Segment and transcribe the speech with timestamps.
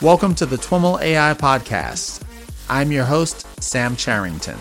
[0.00, 2.22] Welcome to the TWIML AI Podcast.
[2.70, 4.56] I'm your host, Sam Charrington.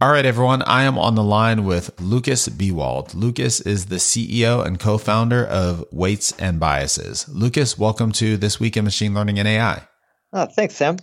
[0.00, 0.62] All right, everyone.
[0.62, 3.12] I am on the line with Lucas Biewald.
[3.12, 7.28] Lucas is the CEO and co founder of Weights and Biases.
[7.28, 9.86] Lucas, welcome to This Week in Machine Learning and AI.
[10.32, 10.96] Oh, uh, thanks, Sam.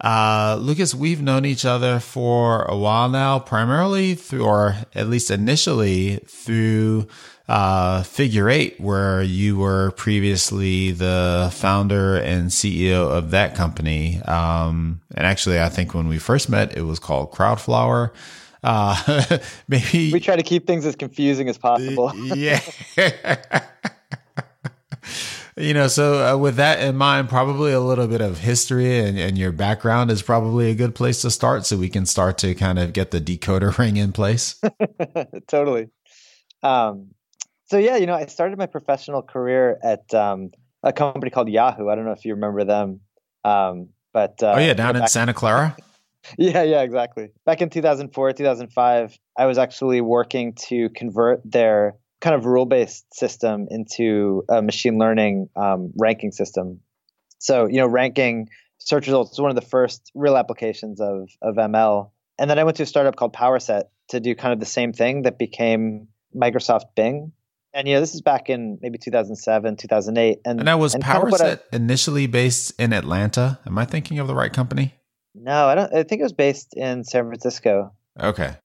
[0.00, 5.30] Uh, Lucas, we've known each other for a while now, primarily through, or at least
[5.30, 7.06] initially through
[7.48, 14.20] uh, Figure Eight, where you were previously the founder and CEO of that company.
[14.22, 18.10] Um, and actually, I think when we first met, it was called Crowdflower.
[18.62, 19.38] Uh,
[19.68, 22.12] maybe we try to keep things as confusing as possible.
[22.16, 22.60] yeah.
[25.56, 29.18] You know, so uh, with that in mind, probably a little bit of history and,
[29.18, 32.54] and your background is probably a good place to start so we can start to
[32.54, 34.60] kind of get the decoder ring in place.
[35.48, 35.88] totally.
[36.62, 37.08] Um,
[37.64, 40.50] so, yeah, you know, I started my professional career at um,
[40.82, 41.88] a company called Yahoo.
[41.88, 43.00] I don't know if you remember them.
[43.44, 45.76] Um, but uh, oh, yeah, down in Santa Clara?
[46.38, 47.30] yeah, yeah, exactly.
[47.44, 53.12] Back in 2004, 2005, I was actually working to convert their kind of rule based
[53.14, 56.80] system into a machine learning um, ranking system.
[57.38, 61.56] So, you know, ranking search results is one of the first real applications of, of
[61.56, 62.10] ML.
[62.38, 64.92] And then I went to a startup called PowerSet to do kind of the same
[64.92, 67.32] thing that became Microsoft Bing.
[67.74, 70.38] And, you know, this is back in maybe 2007, 2008.
[70.44, 73.58] And, and that was and PowerSet kind of I, initially based in Atlanta.
[73.66, 74.94] Am I thinking of the right company?
[75.34, 75.94] No, I don't.
[75.94, 77.92] I think it was based in San Francisco.
[78.18, 78.56] Okay.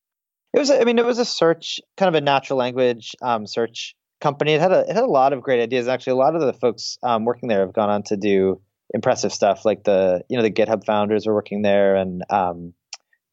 [0.53, 3.95] It was, I mean, it was a search, kind of a natural language um, search
[4.19, 4.53] company.
[4.53, 5.87] It had a it had a lot of great ideas.
[5.87, 8.61] Actually, a lot of the folks um, working there have gone on to do
[8.93, 9.65] impressive stuff.
[9.65, 12.73] Like the you know the GitHub founders are working there, and um,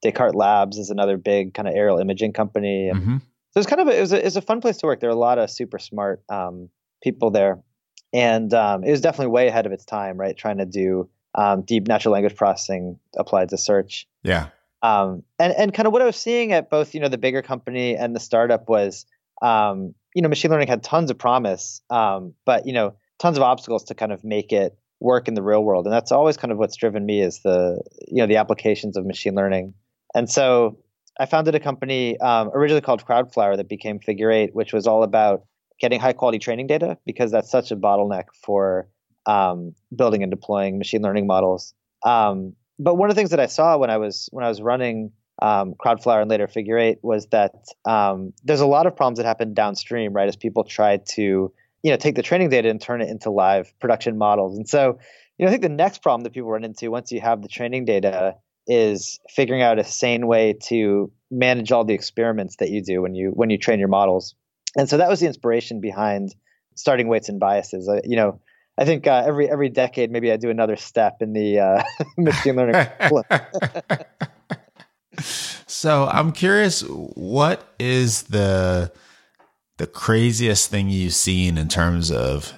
[0.03, 2.89] Descartes Labs is another big kind of aerial imaging company.
[2.89, 3.17] And mm-hmm.
[3.53, 5.01] So it's kind of a, it was a, it was a fun place to work.
[5.01, 6.69] There are a lot of super smart um,
[7.03, 7.61] people there,
[8.13, 10.17] and um, it was definitely way ahead of its time.
[10.17, 14.07] Right, trying to do um, deep natural language processing applied to search.
[14.23, 14.49] Yeah.
[14.83, 17.43] Um, and and kind of what I was seeing at both you know the bigger
[17.43, 19.07] company and the startup was
[19.43, 23.43] um, you know machine learning had tons of promise, um, but you know tons of
[23.43, 26.53] obstacles to kind of make it work in the real world, and that's always kind
[26.53, 29.75] of what's driven me is the you know the applications of machine learning.
[30.15, 30.79] And so
[31.19, 35.03] I founded a company um, originally called Crowdflower that became Figure Eight, which was all
[35.03, 35.45] about
[35.81, 38.89] getting high quality training data because that's such a bottleneck for
[39.27, 41.75] um, building and deploying machine learning models.
[42.05, 44.63] Um, but one of the things that I saw when I was when I was
[44.63, 49.19] running um, Crowdflower and later Figure Eight was that um, there's a lot of problems
[49.19, 50.29] that happen downstream, right?
[50.29, 51.53] As people try to
[51.83, 54.57] you know take the training data and turn it into live production models.
[54.57, 54.99] And so,
[55.39, 57.49] you know, I think the next problem that people run into once you have the
[57.49, 62.83] training data is figuring out a sane way to manage all the experiments that you
[62.83, 64.35] do when you when you train your models.
[64.77, 66.35] And so that was the inspiration behind
[66.75, 67.89] starting weights and biases.
[67.89, 68.41] Uh, you know,
[68.79, 71.83] I think uh, every every decade, maybe I do another step in the uh,
[72.17, 72.87] machine learning.
[75.67, 78.93] so I'm curious, what is the
[79.79, 82.53] the craziest thing you've seen in terms of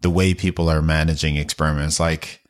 [0.00, 2.00] the way people are managing experiments?
[2.00, 2.40] Like,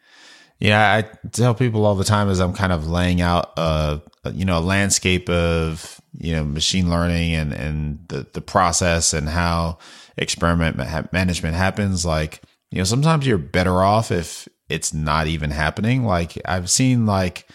[0.58, 4.32] yeah, I tell people all the time as I'm kind of laying out a, a
[4.32, 9.28] you know a landscape of you know machine learning and and the the process and
[9.28, 9.76] how
[10.16, 10.78] experiment
[11.12, 16.04] management happens, like you know, sometimes you're better off if it's not even happening.
[16.04, 17.48] Like I've seen like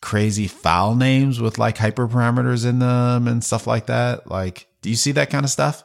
[0.00, 4.30] crazy file names with like hyperparameters in them and stuff like that.
[4.30, 5.84] Like, do you see that kind of stuff?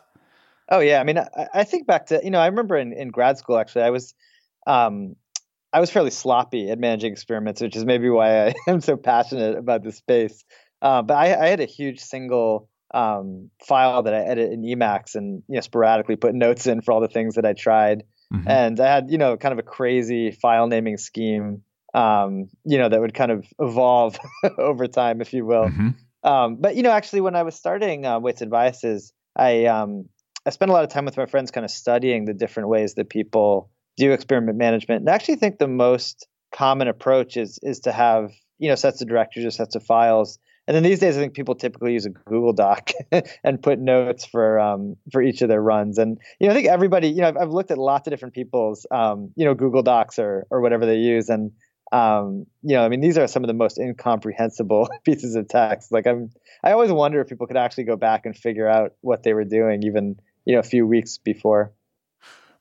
[0.69, 0.99] Oh yeah.
[0.99, 3.57] I mean, I, I think back to, you know, I remember in, in grad school,
[3.57, 4.13] actually, I was,
[4.65, 5.15] um,
[5.73, 9.57] I was fairly sloppy at managing experiments, which is maybe why I am so passionate
[9.57, 10.43] about this space.
[10.81, 15.15] Uh, but I, I, had a huge single um, file that I edit in Emacs
[15.15, 18.03] and you know sporadically put notes in for all the things that I tried.
[18.31, 18.47] Mm-hmm.
[18.47, 21.63] And I had, you know, kind of a crazy file naming scheme,
[21.93, 24.17] um, you know, that would kind of evolve
[24.57, 25.65] over time, if you will.
[25.65, 26.29] Mm-hmm.
[26.29, 30.05] Um, but, you know, actually, when I was starting uh, Weights and Biases, I, um,
[30.45, 32.95] I spent a lot of time with my friends kind of studying the different ways
[32.95, 35.01] that people do experiment management.
[35.01, 39.01] And I actually think the most common approach is is to have, you know, sets
[39.01, 40.39] of directories or sets of files
[40.71, 42.91] and then these days, I think people typically use a Google Doc
[43.43, 45.97] and put notes for um, for each of their runs.
[45.97, 48.33] And you know, I think everybody, you know, I've, I've looked at lots of different
[48.33, 51.51] people's, um, you know, Google Docs or or whatever they use, and
[51.91, 55.91] um, you know, I mean, these are some of the most incomprehensible pieces of text.
[55.91, 56.31] Like I'm,
[56.63, 59.43] I always wonder if people could actually go back and figure out what they were
[59.43, 61.73] doing, even you know, a few weeks before.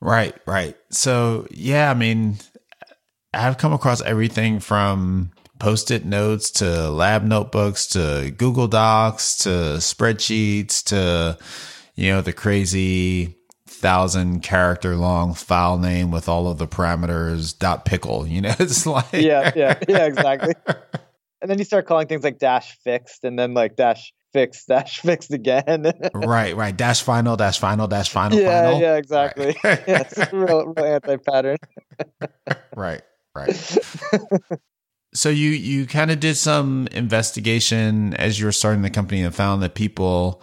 [0.01, 0.77] Right, right.
[0.91, 2.39] So yeah, I mean,
[3.33, 5.31] I've come across everything from
[5.61, 11.39] post-it notes to lab notebooks to Google Docs to spreadsheets to
[11.95, 13.37] you know the crazy
[13.67, 18.27] thousand character long file name with all of the parameters dot pickle.
[18.27, 20.55] You know, it's like yeah, yeah, yeah, exactly.
[21.41, 25.01] and then you start calling things like dash fixed and then like dash fixed dash
[25.01, 25.93] fixed again.
[26.15, 26.77] right, right.
[26.77, 28.39] Dash final dash final dash final.
[28.39, 28.81] Yeah, final.
[28.81, 29.57] yeah, exactly.
[29.65, 29.83] Right.
[29.89, 31.59] yeah, it's real, real anti pattern.
[32.77, 33.03] right,
[33.35, 33.79] right.
[35.13, 39.35] So you you kind of did some investigation as you were starting the company and
[39.35, 40.43] found that people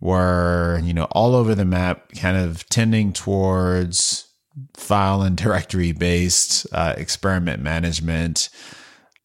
[0.00, 4.26] were you know all over the map kind of tending towards
[4.74, 8.50] file and directory based uh, experiment management.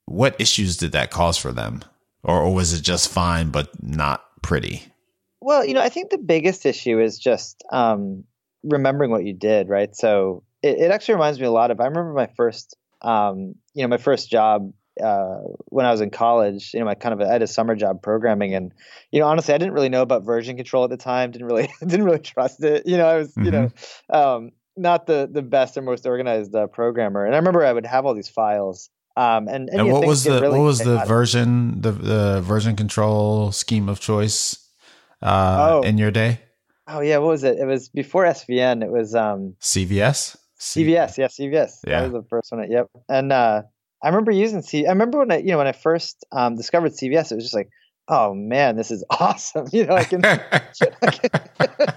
[0.05, 1.83] What issues did that cause for them?
[2.23, 4.83] Or, or was it just fine but not pretty?
[5.41, 8.23] Well you know i think the biggest issue is just um,
[8.63, 9.95] remembering what you did right?
[9.95, 13.83] So it, it, actually reminds me a lot of i remember my first um, you
[13.83, 17.27] know my first job uh, when I was in college, you know, I kind of
[17.27, 18.73] I had a summer job programming, and
[19.11, 21.31] you know, honestly, I didn't really know about version control at the time.
[21.31, 22.85] Didn't really didn't really trust it.
[22.85, 23.45] You know, I was mm-hmm.
[23.45, 24.15] you know mm-hmm.
[24.15, 27.25] um, not the the best or most organized uh, programmer.
[27.25, 28.89] And I remember I would have all these files.
[29.17, 31.81] Um, and, and, and what, was the, really what was the what was the version
[31.81, 34.69] the the version control scheme of choice
[35.21, 35.81] uh, oh.
[35.81, 36.39] in your day?
[36.87, 37.57] Oh yeah, what was it?
[37.57, 38.83] It was before SVN.
[38.83, 40.37] It was um, CVS.
[40.59, 41.79] CVS, yeah, CVS.
[41.88, 42.01] Yeah.
[42.01, 42.69] That was the first one.
[42.69, 42.88] Yep.
[43.07, 43.63] And uh,
[44.03, 44.85] I remember using C.
[44.85, 47.56] I remember when I, you know, when I first um, discovered CVS, it was just
[47.56, 47.69] like,
[48.07, 49.67] oh man, this is awesome.
[49.71, 50.38] You know, I can, I
[51.11, 51.94] can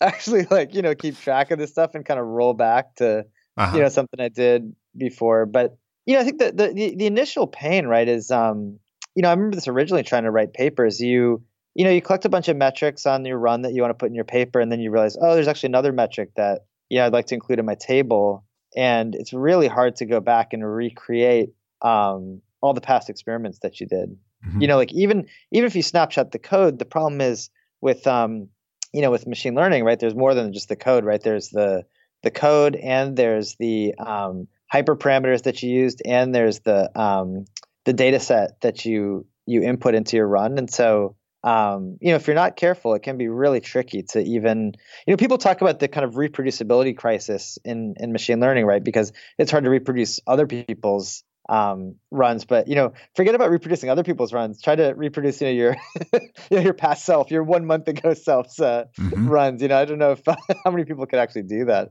[0.00, 3.24] actually like you know keep track of this stuff and kind of roll back to
[3.56, 3.76] uh-huh.
[3.76, 5.46] you know something I did before.
[5.46, 8.78] But you know, I think the, the the initial pain, right, is um,
[9.14, 11.00] you know, I remember this originally trying to write papers.
[11.00, 11.42] You
[11.74, 13.98] you know, you collect a bunch of metrics on your run that you want to
[13.98, 17.06] put in your paper, and then you realize, oh, there's actually another metric that yeah,
[17.06, 18.44] I'd like to include in my table
[18.76, 23.80] and it's really hard to go back and recreate um, all the past experiments that
[23.80, 24.16] you did.
[24.46, 24.60] Mm-hmm.
[24.60, 27.50] You know, like even even if you snapshot the code, the problem is
[27.80, 28.48] with um,
[28.92, 29.98] you know with machine learning, right?
[29.98, 31.20] There's more than just the code, right?
[31.20, 31.84] There's the
[32.22, 37.46] the code and there's the um, hyperparameters that you used and there's the um,
[37.84, 42.16] the data set that you you input into your run, and so um, you know,
[42.16, 44.74] if you're not careful, it can be really tricky to even,
[45.06, 48.82] you know, people talk about the kind of reproducibility crisis in in machine learning, right?
[48.82, 53.90] Because it's hard to reproduce other people's um, runs, but you know, forget about reproducing
[53.90, 54.60] other people's runs.
[54.60, 55.76] Try to reproduce, you know, your
[56.12, 59.28] you know, your past self, your one month ago self's uh, mm-hmm.
[59.28, 59.62] runs.
[59.62, 60.22] You know, I don't know if
[60.64, 61.90] how many people could actually do that.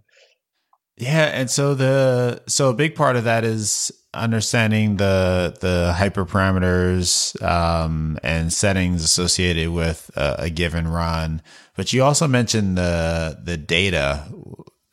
[0.97, 7.41] Yeah, and so the so a big part of that is understanding the the hyperparameters
[7.43, 11.41] um, and settings associated with a, a, given run.
[11.75, 14.25] But you also mentioned the the data.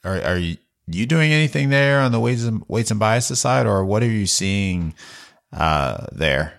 [0.05, 0.57] Are, are you,
[0.89, 4.11] you doing anything there on the weights and, weights and biases side, or what are
[4.11, 4.95] you seeing
[5.53, 6.55] uh, there?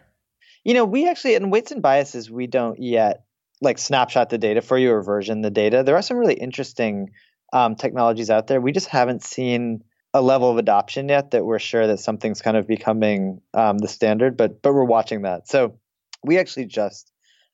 [0.64, 3.26] You know, we actually in weights and biases we don't yet
[3.60, 5.84] like snapshot the data for you or version the data.
[5.84, 7.12] There are some really interesting
[7.54, 8.60] um, technologies out there.
[8.60, 9.84] We just haven't seen
[10.14, 13.88] a level of adoption yet that we're sure that something's kind of becoming um, the
[13.88, 15.48] standard, but but we're watching that.
[15.48, 15.80] So
[16.24, 17.12] we actually just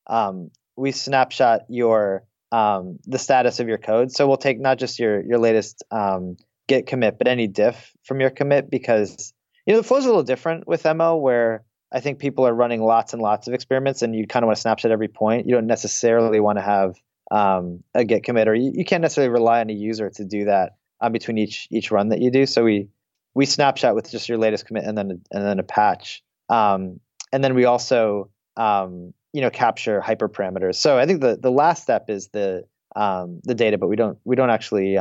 [0.07, 4.11] um, we snapshot your um, the status of your code.
[4.11, 6.37] So we'll take not just your your latest um,
[6.67, 9.33] git commit, but any diff from your commit because
[9.65, 12.53] you know the flow is a little different with ML where I think people are
[12.53, 15.47] running lots and lots of experiments, and you kind of want to snapshot every point.
[15.47, 16.95] You don't necessarily want to have
[17.31, 20.45] um, a git commit, or you, you can't necessarily rely on a user to do
[20.45, 22.45] that um, between each each run that you do.
[22.45, 22.89] So we
[23.33, 26.99] we snapshot with just your latest commit and then and then a patch, um,
[27.31, 30.75] and then we also um, you know capture hyperparameters.
[30.75, 34.17] So I think the the last step is the um, the data, but we don't
[34.23, 34.97] we don't actually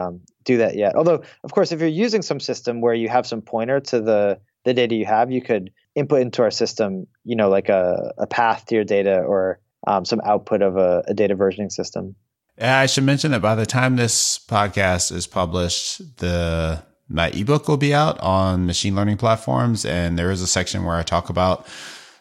[0.49, 0.97] do that yet.
[0.97, 4.41] Although, of course, if you're using some system where you have some pointer to the
[4.65, 8.27] the data you have, you could input into our system, you know, like a, a
[8.27, 12.15] path to your data or um, some output of a, a data versioning system.
[12.61, 17.79] I should mention that by the time this podcast is published, the my ebook will
[17.79, 21.67] be out on machine learning platforms, and there is a section where I talk about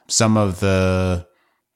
[0.08, 1.28] some of the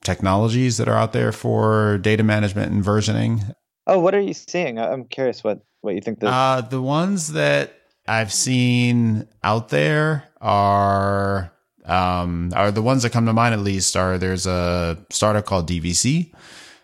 [0.03, 3.53] technologies that are out there for data management and versioning.
[3.86, 4.79] Oh, what are you seeing?
[4.79, 6.19] I'm curious what what you think.
[6.19, 7.74] The uh, the ones that
[8.07, 11.51] I've seen out there are
[11.86, 13.96] um, are the ones that come to mind at least.
[13.96, 16.32] Are there's a startup called DVC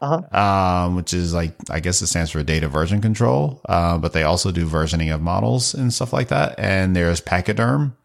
[0.01, 0.37] uh-huh.
[0.37, 3.61] um, which is like I guess it stands for data version control.
[3.67, 6.55] Uh, but they also do versioning of models and stuff like that.
[6.59, 7.95] And there's Pachyderm.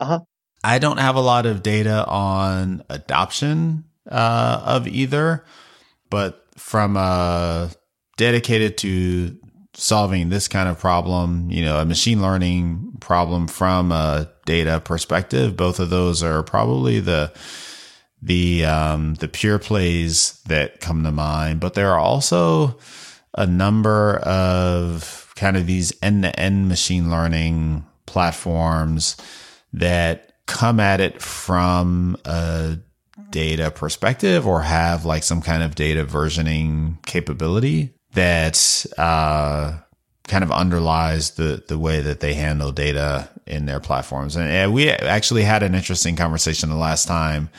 [0.00, 0.20] Uh-huh.
[0.64, 5.44] I don't have a lot of data on adoption uh, of either,
[6.08, 7.70] but from a
[8.16, 9.36] dedicated to
[9.74, 15.56] solving this kind of problem, you know, a machine learning problem from a data perspective.
[15.56, 17.32] Both of those are probably the
[18.20, 22.78] the um, the pure plays that come to mind, but there are also
[23.36, 29.16] a number of kind of these end to end machine learning platforms
[29.72, 32.78] that come at it from a
[33.30, 39.78] data perspective or have like some kind of data versioning capability that uh,
[40.28, 44.36] kind of underlies the the way that they handle data in their platforms.
[44.36, 47.50] And we actually had an interesting conversation the last time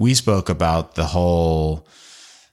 [0.00, 1.86] we spoke about the whole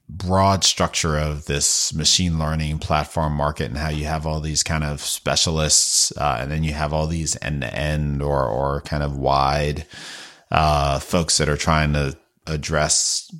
[0.10, 4.84] broad structure of this machine learning platform market and how you have all these kind
[4.84, 9.02] of specialists uh, and then you have all these end to end or or kind
[9.02, 9.86] of wide
[10.52, 13.34] uh, folks that are trying to address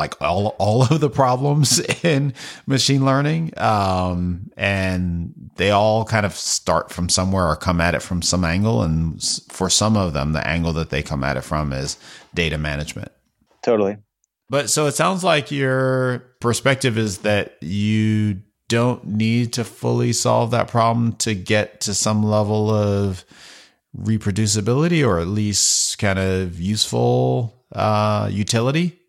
[0.00, 2.34] like all all of the problems in
[2.66, 8.02] machine learning um, and they all kind of start from somewhere or come at it
[8.02, 11.42] from some angle and for some of them the angle that they come at it
[11.42, 11.96] from is
[12.34, 13.12] data management
[13.62, 13.98] Totally.
[14.48, 20.52] But so it sounds like your perspective is that you don't need to fully solve
[20.52, 23.24] that problem to get to some level of
[23.96, 28.99] reproducibility or at least kind of useful uh, utility.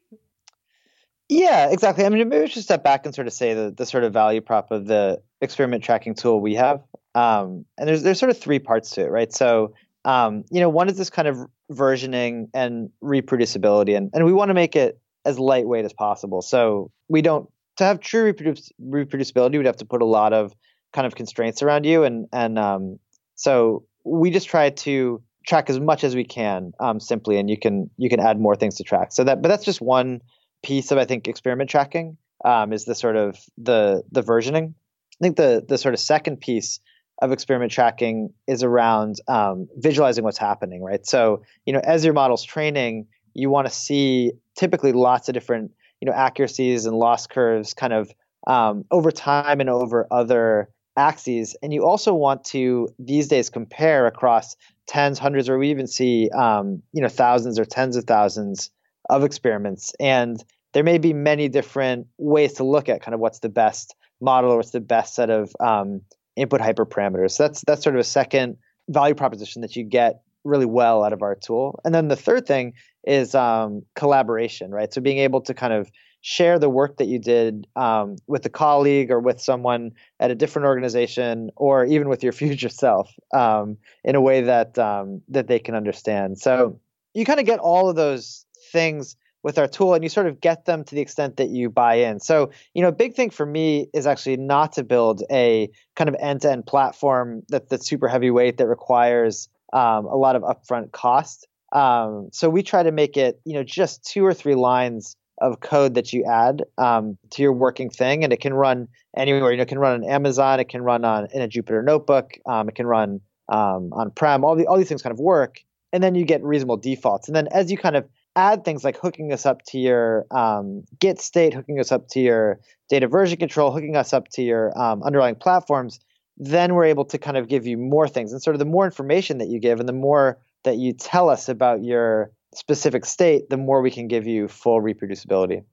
[1.31, 2.03] Yeah, exactly.
[2.03, 4.11] I mean, maybe we should step back and sort of say the, the sort of
[4.11, 6.83] value prop of the experiment tracking tool we have.
[7.15, 9.31] Um, and there's there's sort of three parts to it, right?
[9.31, 9.73] So
[10.03, 11.37] um, you know, one is this kind of
[11.71, 16.41] versioning and reproducibility, and, and we want to make it as lightweight as possible.
[16.41, 20.53] So we don't to have true reproducibility, we'd have to put a lot of
[20.91, 22.99] kind of constraints around you, and and um,
[23.35, 27.57] so we just try to track as much as we can um, simply, and you
[27.57, 29.13] can you can add more things to track.
[29.13, 30.19] So that, but that's just one
[30.63, 34.73] piece of I think experiment tracking um, is the sort of the the versioning.
[34.73, 36.79] I think the the sort of second piece
[37.21, 41.05] of experiment tracking is around um, visualizing what's happening, right?
[41.05, 45.71] So, you know, as your model's training, you want to see typically lots of different,
[46.01, 48.11] you know, accuracies and loss curves kind of
[48.47, 51.55] um, over time and over other axes.
[51.61, 54.55] And you also want to these days compare across
[54.87, 58.71] tens, hundreds, or we even see, um, you know, thousands or tens of thousands
[59.11, 59.93] of experiments.
[59.99, 63.93] And there may be many different ways to look at kind of what's the best
[64.21, 66.01] model or what's the best set of um,
[66.35, 67.31] input hyperparameters.
[67.31, 68.57] So that's that's sort of a second
[68.89, 71.79] value proposition that you get really well out of our tool.
[71.85, 72.73] And then the third thing
[73.05, 74.91] is um, collaboration, right?
[74.91, 75.91] So being able to kind of
[76.21, 80.35] share the work that you did um, with a colleague or with someone at a
[80.35, 85.47] different organization or even with your future self um, in a way that um, that
[85.47, 86.39] they can understand.
[86.39, 86.79] So
[87.13, 90.39] you kind of get all of those things with our tool and you sort of
[90.39, 92.19] get them to the extent that you buy in.
[92.19, 96.09] So, you know, a big thing for me is actually not to build a kind
[96.09, 101.47] of end-to-end platform that that's super heavyweight that requires um, a lot of upfront cost.
[101.71, 105.59] Um, so we try to make it, you know, just two or three lines of
[105.59, 108.87] code that you add um, to your working thing, and it can run
[109.17, 109.51] anywhere.
[109.51, 112.37] You know, it can run on Amazon, it can run on in a Jupyter notebook,
[112.45, 114.43] um, it can run um, on Prem.
[114.43, 117.27] All the all these things kind of work, and then you get reasonable defaults.
[117.27, 120.83] And then as you kind of add things like hooking us up to your um,
[120.99, 122.59] Git state, hooking us up to your
[122.89, 125.99] data version control, hooking us up to your um, underlying platforms,
[126.37, 128.31] then we're able to kind of give you more things.
[128.31, 131.29] And sort of the more information that you give and the more that you tell
[131.29, 135.63] us about your specific state, the more we can give you full reproducibility.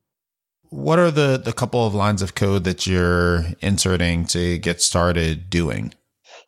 [0.71, 5.49] What are the, the couple of lines of code that you're inserting to get started
[5.49, 5.95] doing?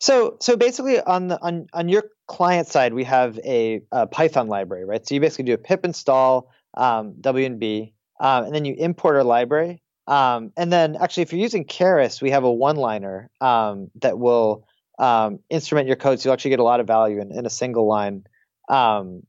[0.01, 4.47] So so basically on the on on your client side, we have a, a Python
[4.47, 5.07] library, right?
[5.07, 9.23] So you basically do a pip install um, WNB, um, and then you import our
[9.23, 9.83] library.
[10.07, 14.65] Um, and then actually, if you're using Keras, we have a one-liner um, that will
[14.97, 17.49] um, instrument your code, so you'll actually get a lot of value in, in a
[17.51, 18.23] single line.
[18.69, 19.21] Um,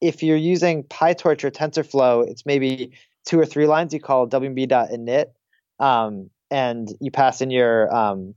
[0.00, 2.92] if you're using PyTorch or TensorFlow, it's maybe
[3.24, 3.92] two or three lines.
[3.92, 5.26] You call WNB.init,
[6.52, 7.88] and you pass in your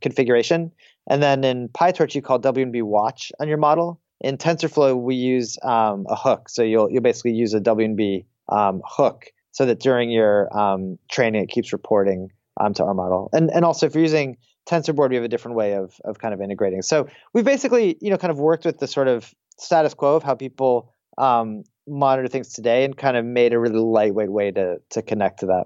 [0.01, 0.71] configuration
[1.07, 3.99] and then in PyTorch, you call WNB watch on your model.
[4.21, 6.49] In TensorFlow, we use um, a hook.
[6.49, 11.43] So you'll you'll basically use a WNB um, hook so that during your um, training,
[11.43, 13.29] it keeps reporting um, to our model.
[13.33, 14.37] And and also, if you're using
[14.69, 16.81] TensorBoard, we have a different way of of kind of integrating.
[16.81, 20.23] So we've basically you know kind of worked with the sort of status quo of
[20.23, 24.77] how people um, monitor things today, and kind of made a really lightweight way to
[24.91, 25.65] to connect to that.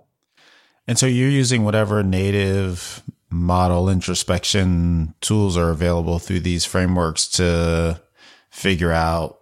[0.88, 8.01] And so you're using whatever native model introspection tools are available through these frameworks to
[8.50, 9.39] figure out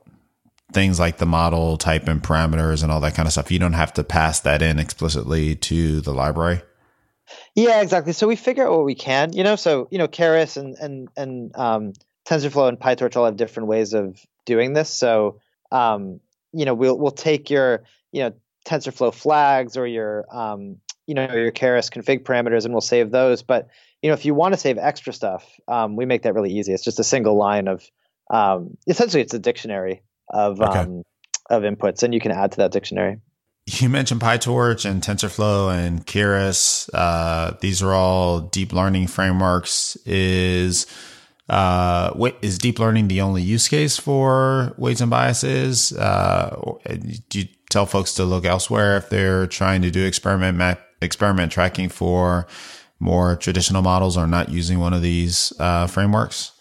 [0.74, 3.51] things like the model type and parameters and all that kind of stuff.
[3.51, 6.62] You don't have to pass that in explicitly to the library.
[7.56, 8.13] Yeah, exactly.
[8.13, 9.56] So we figure out what we can, you know.
[9.56, 11.94] So you know, Keras and and and um,
[12.27, 14.89] TensorFlow and PyTorch all have different ways of doing this.
[14.89, 15.39] So,
[15.72, 16.20] um,
[16.51, 18.34] you know, we'll we'll take your you know
[18.65, 23.43] TensorFlow flags or your um, you know your Keras config parameters, and we'll save those.
[23.43, 23.69] But
[24.01, 26.74] you know, if you want to save extra stuff, um, we make that really easy.
[26.74, 27.83] It's just a single line of
[28.31, 30.79] um, essentially it's a dictionary of okay.
[30.79, 31.03] um,
[31.50, 33.19] of inputs, and you can add to that dictionary.
[33.67, 36.88] You mentioned PyTorch and TensorFlow and Keras.
[36.93, 39.97] Uh, these are all deep learning frameworks.
[40.05, 40.85] Is
[41.50, 45.93] uh, is deep learning the only use case for weights and biases?
[45.93, 46.75] Uh,
[47.29, 51.51] do you tell folks to look elsewhere if they're trying to do experiment map, experiment
[51.51, 52.47] tracking for
[53.00, 56.51] more traditional models or not using one of these uh, frameworks?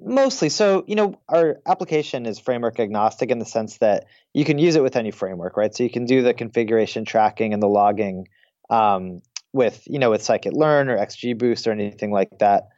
[0.00, 0.48] Mostly.
[0.48, 4.76] So, you know, our application is framework agnostic in the sense that you can use
[4.76, 5.74] it with any framework, right?
[5.74, 8.28] So you can do the configuration tracking and the logging
[8.70, 9.20] um,
[9.52, 12.68] with, you know, with scikit-learn or XGBoost or anything like that.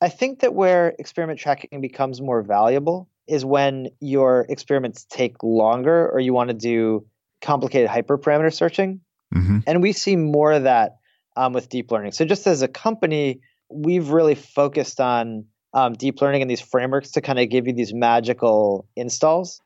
[0.00, 6.08] I think that where experiment tracking becomes more valuable is when your experiments take longer
[6.08, 7.06] or you want to do
[7.42, 9.00] complicated hyperparameter searching.
[9.34, 9.58] Mm-hmm.
[9.66, 10.96] And we see more of that
[11.36, 12.12] um, with deep learning.
[12.12, 17.12] So, just as a company, we've really focused on um, deep learning and these frameworks
[17.12, 19.60] to kind of give you these magical installs.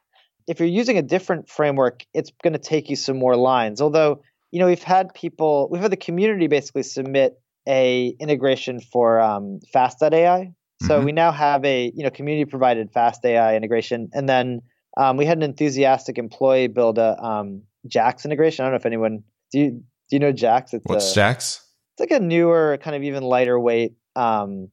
[0.46, 3.80] If you're using a different framework, it's going to take you some more lines.
[3.80, 9.20] Although, you know, we've had people, we've had the community basically submit a integration for
[9.20, 10.52] um, Fast.ai.
[10.82, 11.04] So mm-hmm.
[11.04, 14.62] we now have a you know community provided Fast AI integration, and then
[14.96, 18.64] um, we had an enthusiastic employee build a um, JAX integration.
[18.64, 20.74] I don't know if anyone do you do you know JAX?
[20.74, 21.64] It's What's a, JAX?
[21.92, 23.94] It's like a newer, kind of even lighter weight.
[24.16, 24.68] Um,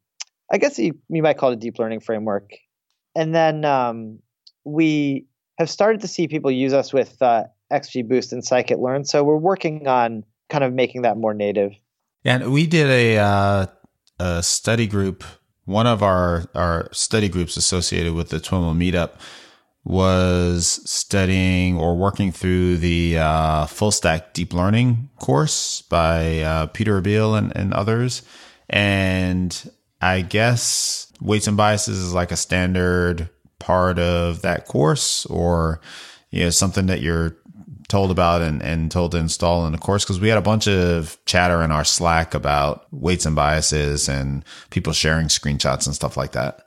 [0.52, 2.50] I guess you, you might call it a deep learning framework.
[3.16, 4.20] And then um,
[4.66, 5.28] we
[5.60, 9.06] have started to see people use us with uh, XGBoost and scikit-learn.
[9.06, 11.74] So we're working on kind of making that more native.
[12.24, 13.66] Yeah, and we did a, uh,
[14.20, 15.24] a study group.
[15.66, 19.12] One of our our study groups associated with the TWIML meetup
[19.84, 27.02] was studying or working through the uh, full stack deep learning course by uh, Peter
[27.02, 28.22] Abbeel and, and others.
[28.70, 35.80] And I guess weights and biases is like a standard part of that course or
[36.32, 37.38] you know something that you're
[37.88, 40.68] told about and, and told to install in the course because we had a bunch
[40.68, 46.18] of chatter in our slack about weights and biases and people sharing screenshots and stuff
[46.18, 46.61] like that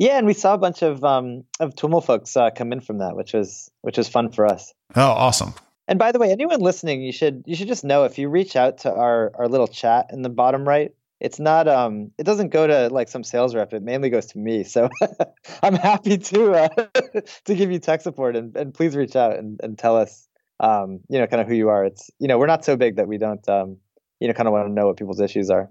[0.00, 2.98] yeah and we saw a bunch of um of TWIML folks uh, come in from
[2.98, 4.74] that which was which was fun for us.
[4.96, 5.54] Oh awesome.
[5.86, 8.56] And by the way anyone listening you should you should just know if you reach
[8.56, 12.48] out to our our little chat in the bottom right it's not um it doesn't
[12.48, 13.72] go to like some sales rep.
[13.72, 14.64] It mainly goes to me.
[14.64, 14.88] So
[15.62, 16.68] i'm happy to uh,
[17.44, 20.26] to give you tech support and, and please reach out and, and tell us
[20.58, 21.84] um you know kind of who you are.
[21.84, 23.76] It's you know we're not so big that we don't um
[24.18, 25.68] you know kind of want to know what people's issues are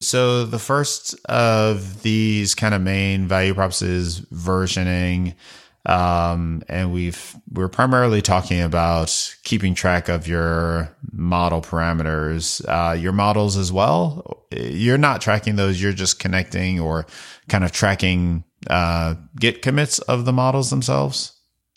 [0.00, 5.34] so the first of these kind of main value props is versioning
[5.86, 13.12] um, and we've we're primarily talking about keeping track of your model parameters, uh, your
[13.12, 14.44] models as well.
[14.50, 17.06] You're not tracking those; you're just connecting or
[17.48, 21.32] kind of tracking uh, Git commits of the models themselves.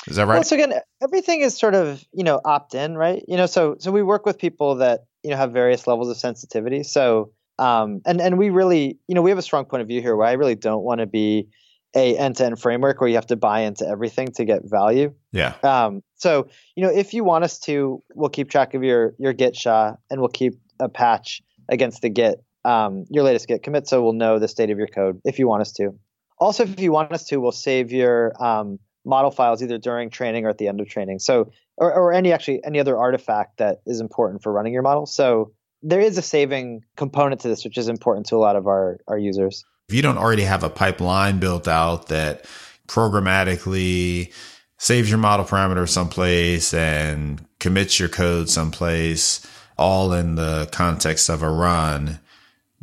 [0.07, 0.35] Is that right?
[0.35, 3.23] Well, so again, everything is sort of you know opt in, right?
[3.29, 6.17] You know, so so we work with people that you know have various levels of
[6.17, 6.83] sensitivity.
[6.83, 10.01] So um, and and we really you know we have a strong point of view
[10.01, 11.47] here where I really don't want to be
[11.95, 15.13] a end-to-end framework where you have to buy into everything to get value.
[15.31, 15.53] Yeah.
[15.61, 19.33] Um, so you know, if you want us to, we'll keep track of your your
[19.33, 23.87] Git SHA and we'll keep a patch against the Git um, your latest Git commit,
[23.87, 25.91] so we'll know the state of your code if you want us to.
[26.39, 30.45] Also, if you want us to, we'll save your um, model files either during training
[30.45, 31.19] or at the end of training.
[31.19, 35.05] So, or, or any actually any other artifact that is important for running your model.
[35.05, 35.51] So
[35.83, 38.99] there is a saving component to this, which is important to a lot of our
[39.07, 39.65] our users.
[39.89, 42.45] If you don't already have a pipeline built out that
[42.87, 44.33] programmatically
[44.77, 49.45] saves your model parameter someplace and commits your code someplace,
[49.77, 52.19] all in the context of a run,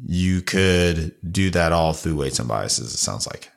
[0.07, 3.51] you could do that all through weights and biases, it sounds like.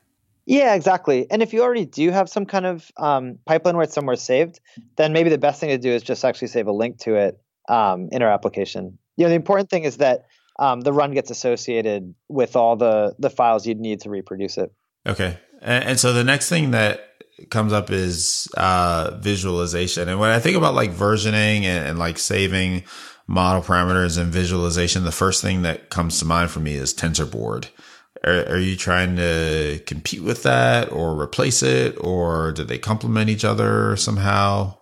[0.46, 1.26] Yeah, exactly.
[1.32, 4.60] And if you already do have some kind of um, pipeline where it's somewhere saved,
[4.98, 7.42] then maybe the best thing to do is just actually save a link to it
[7.70, 8.98] um, in our application.
[9.18, 10.26] You know, the important thing is that
[10.60, 14.72] um, the run gets associated with all the the files you'd need to reproduce it.
[15.08, 17.10] Okay, and, and so the next thing that
[17.50, 20.08] comes up is uh, visualization.
[20.08, 22.84] And when I think about like versioning and, and, like saving
[23.28, 27.70] model parameters and visualization, the first thing that comes to mind for me is TensorBoard.
[28.24, 33.30] Are, are you trying to compete with that or replace it, or do they complement
[33.30, 34.78] each other somehow?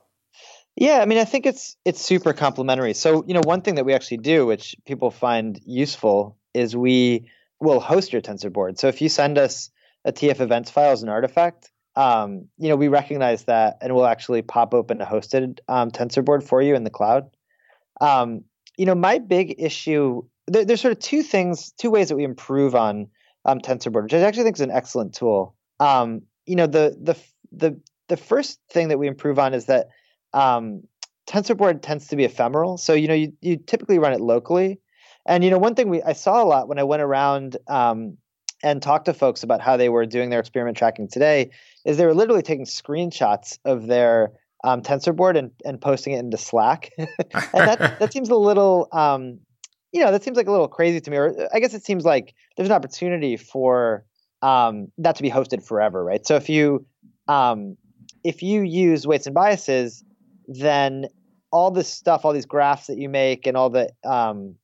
[0.75, 2.93] Yeah, I mean, I think it's it's super complementary.
[2.93, 7.29] So, you know, one thing that we actually do, which people find useful, is we
[7.59, 8.77] will host your TensorBoard.
[8.79, 9.69] So if you send us
[10.05, 14.05] a TF events file as an artifact, um, you know, we recognize that and we'll
[14.05, 17.29] actually pop open a hosted um, TensorBoard for you in the cloud.
[17.99, 18.45] Um,
[18.77, 22.23] you know, my big issue there, there's sort of two things, two ways that we
[22.23, 23.07] improve on
[23.45, 25.55] um, TensorBoard, which I actually think is an excellent tool.
[25.79, 27.15] Um, you know, the the
[27.51, 29.89] the the first thing that we improve on is that
[30.33, 30.83] um,
[31.27, 32.77] TensorBoard tends to be ephemeral.
[32.77, 34.79] So you know, you you typically run it locally,
[35.25, 38.17] and you know, one thing we I saw a lot when I went around um,
[38.63, 41.51] and talked to folks about how they were doing their experiment tracking today
[41.85, 44.31] is they were literally taking screenshots of their
[44.63, 47.07] um, TensorBoard and, and posting it into Slack, and
[47.53, 49.39] that that seems a little um,
[49.91, 51.17] you know, that seems like a little crazy to me.
[51.17, 54.05] Or I guess it seems like there's an opportunity for
[54.41, 56.25] um, that to be hosted forever, right?
[56.25, 56.85] So if you
[57.27, 57.77] um,
[58.23, 60.03] if you use weights and biases,
[60.55, 61.05] then
[61.51, 64.55] all this stuff, all these graphs that you make, and all the um,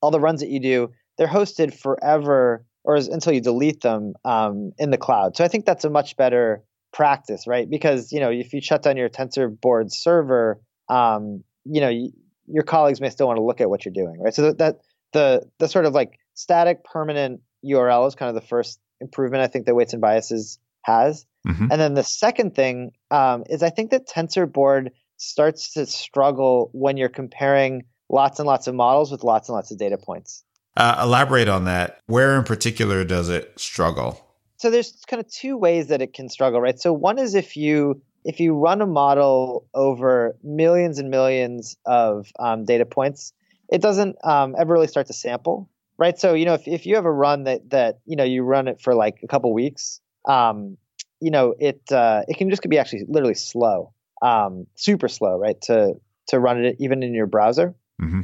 [0.00, 4.72] all the runs that you do, they're hosted forever, or until you delete them um,
[4.78, 5.36] in the cloud.
[5.36, 7.68] So I think that's a much better practice, right?
[7.68, 11.92] Because you know, if you shut down your TensorBoard server, um, you know,
[12.46, 14.34] your colleagues may still want to look at what you're doing, right?
[14.34, 14.76] So that, that
[15.12, 19.46] the the sort of like static permanent URL is kind of the first improvement I
[19.46, 21.26] think that weights and biases has.
[21.46, 21.68] Mm-hmm.
[21.70, 26.96] And then the second thing um, is I think that TensorBoard starts to struggle when
[26.96, 30.44] you're comparing lots and lots of models with lots and lots of data points.
[30.76, 32.00] Uh, elaborate on that.
[32.06, 34.24] Where in particular does it struggle?
[34.56, 36.78] So there's kind of two ways that it can struggle, right?
[36.78, 42.30] So one is if you if you run a model over millions and millions of
[42.38, 43.32] um, data points,
[43.68, 46.18] it doesn't um, ever really start to sample, right?
[46.18, 48.68] So you know, if, if you have a run that that you know you run
[48.68, 50.76] it for like a couple weeks, um,
[51.20, 55.36] you know, it uh, it can just could be actually literally slow, um, super slow,
[55.38, 55.60] right?
[55.62, 55.94] To
[56.28, 57.74] to run it even in your browser.
[58.00, 58.22] Mm-hmm.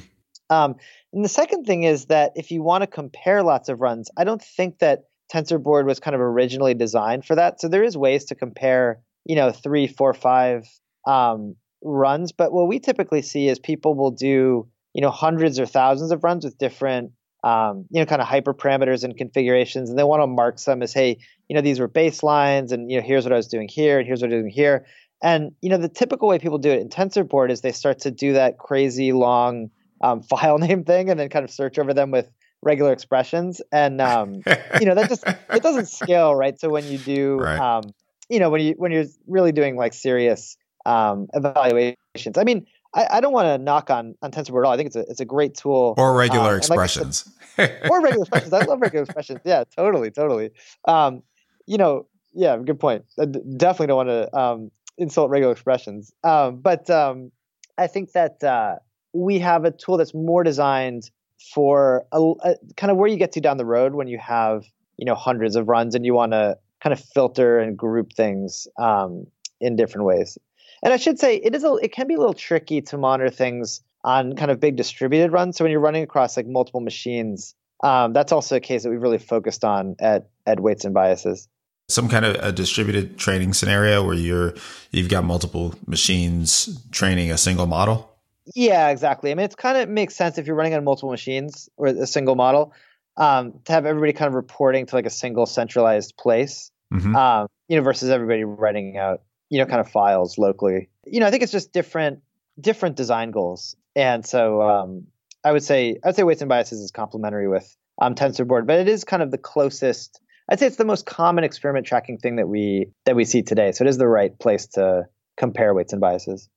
[0.50, 0.76] Um,
[1.12, 4.24] and the second thing is that if you want to compare lots of runs, I
[4.24, 7.60] don't think that TensorBoard was kind of originally designed for that.
[7.60, 10.66] So there is ways to compare you know three, four, five
[11.06, 12.32] um, runs.
[12.32, 16.24] But what we typically see is people will do you know hundreds or thousands of
[16.24, 17.12] runs with different
[17.44, 20.92] um, you know kind of hyperparameters and configurations, and they want to mark some as
[20.92, 23.98] hey, you know these were baselines, and you know here's what I was doing here,
[23.98, 24.86] and here's what I'm doing here.
[25.22, 28.10] And you know the typical way people do it in TensorBoard is they start to
[28.10, 32.10] do that crazy long um, file name thing, and then kind of search over them
[32.10, 34.42] with regular expressions and um,
[34.80, 37.56] you know that just it doesn't scale right so when you do right.
[37.56, 37.84] um,
[38.28, 40.56] you know when you when you're really doing like serious
[40.88, 42.36] um, evaluations.
[42.36, 44.72] I mean, I, I don't want to knock on on TensorBoard at all.
[44.72, 45.94] I think it's a it's a great tool.
[45.96, 47.30] Or regular um, expressions.
[47.56, 48.52] Like said, or regular expressions.
[48.52, 49.40] I love regular expressions.
[49.44, 50.50] Yeah, totally, totally.
[50.86, 51.22] Um,
[51.66, 53.04] you know, yeah, good point.
[53.20, 56.12] I definitely don't want to um, insult regular expressions.
[56.24, 57.30] Um, but um,
[57.78, 58.76] I think that uh,
[59.12, 61.10] we have a tool that's more designed
[61.54, 64.64] for a, a, kind of where you get to down the road when you have
[64.96, 68.68] you know hundreds of runs and you want to kind of filter and group things
[68.78, 69.26] um,
[69.60, 70.38] in different ways.
[70.82, 73.30] And I should say it is a, it can be a little tricky to monitor
[73.30, 75.56] things on kind of big distributed runs.
[75.56, 79.02] So when you're running across like multiple machines, um, that's also a case that we've
[79.02, 81.48] really focused on at at weights and biases.
[81.88, 84.54] Some kind of a distributed training scenario where you're
[84.90, 88.14] you've got multiple machines training a single model.
[88.54, 89.30] Yeah, exactly.
[89.30, 92.06] I mean, it's kind of makes sense if you're running on multiple machines or a
[92.06, 92.72] single model
[93.16, 97.14] um, to have everybody kind of reporting to like a single centralized place, mm-hmm.
[97.14, 100.88] um, you know, versus everybody writing out, you know, kind of files locally.
[101.06, 102.20] You know, I think it's just different,
[102.60, 103.76] different design goals.
[103.96, 105.08] And so um,
[105.44, 108.88] I would say, I'd say weights and biases is complementary with um, TensorBoard, but it
[108.88, 110.20] is kind of the closest.
[110.48, 113.72] I'd say it's the most common experiment tracking thing that we that we see today.
[113.72, 115.06] So it is the right place to
[115.36, 116.48] compare weights and biases.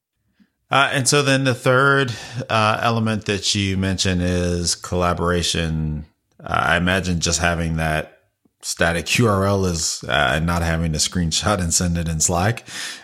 [0.70, 2.14] Uh, and so then the third
[2.50, 6.06] uh, element that you mentioned is collaboration
[6.44, 8.18] I imagine just having that
[8.62, 12.64] static URL is uh, and not having to screenshot and send it in Slack.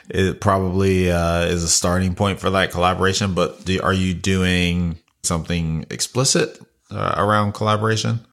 [0.09, 3.33] It probably uh, is a starting point for that collaboration.
[3.33, 6.59] But do, are you doing something explicit
[6.91, 8.25] uh, around collaboration?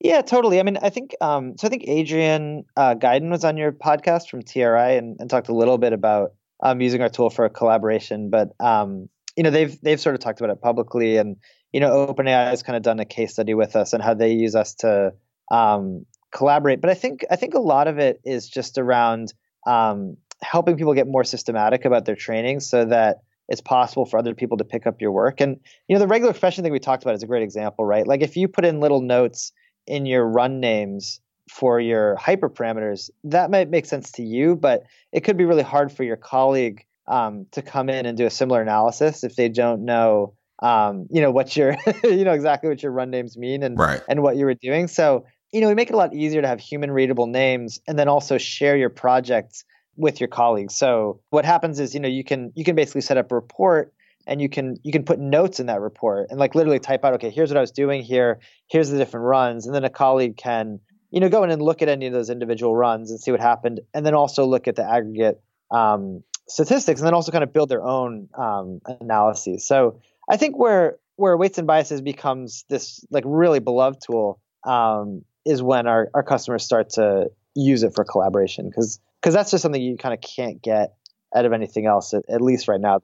[0.00, 0.60] Yeah, totally.
[0.60, 1.66] I mean, I think um, so.
[1.66, 5.54] I think Adrien uh, Gaidon was on your podcast from TRI and, and talked a
[5.54, 8.30] little bit about um, using our tool for a collaboration.
[8.30, 11.36] But um, you know, they've they've sort of talked about it publicly, and
[11.72, 14.32] you know, OpenAI has kind of done a case study with us and how they
[14.32, 15.14] use us to
[15.50, 16.80] um, collaborate.
[16.80, 19.34] But I think I think a lot of it is just around
[19.66, 24.34] um, helping people get more systematic about their training, so that it's possible for other
[24.34, 25.40] people to pick up your work.
[25.40, 25.58] And
[25.88, 28.06] you know, the regular expression thing we talked about is a great example, right?
[28.06, 29.50] Like if you put in little notes
[29.88, 31.20] in your run names
[31.50, 35.90] for your hyperparameters, that might make sense to you, but it could be really hard
[35.90, 39.84] for your colleague um, to come in and do a similar analysis if they don't
[39.84, 43.78] know um, you know what your you know exactly what your run names mean and
[43.78, 44.02] right.
[44.08, 44.88] and what you were doing.
[44.88, 47.98] So you know, we make it a lot easier to have human readable names and
[47.98, 49.64] then also share your projects
[49.96, 50.74] with your colleagues.
[50.74, 53.92] So what happens is, you know, you can you can basically set up a report
[54.28, 57.14] and you can you can put notes in that report and like literally type out,
[57.14, 58.38] okay, here's what I was doing here,
[58.70, 61.82] here's the different runs, and then a colleague can, you know, go in and look
[61.82, 64.76] at any of those individual runs and see what happened, and then also look at
[64.76, 69.66] the aggregate um, statistics, and then also kind of build their own um, analyses.
[69.66, 75.22] So I think where where weights and biases becomes this like really beloved tool um,
[75.44, 79.62] is when our, our customers start to use it for collaboration because because that's just
[79.62, 80.94] something you kind of can't get
[81.34, 83.00] out of anything else at, at least right now.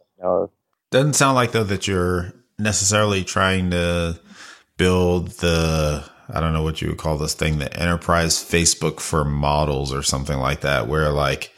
[0.95, 4.17] Doesn't sound like though that you're necessarily trying to
[4.77, 9.25] build the I don't know what you would call this thing, the enterprise Facebook for
[9.25, 11.53] models or something like that, where like